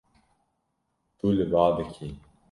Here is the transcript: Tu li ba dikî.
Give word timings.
Tu 1.17 1.27
li 1.37 1.45
ba 1.51 1.63
dikî. 1.77 2.07